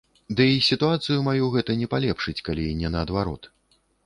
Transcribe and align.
Ды 0.37 0.45
і 0.53 0.61
сітуацыю 0.69 1.19
маю 1.27 1.49
гэта 1.57 1.75
не 1.83 1.89
палепшыць, 1.93 2.37
калі 2.49 2.67
не 2.81 2.89
наадварот. 2.97 3.43